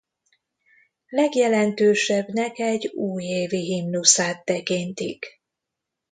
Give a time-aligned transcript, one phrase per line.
[1.09, 5.41] Legjelentősebbnek egy újévi himnuszát tekintik.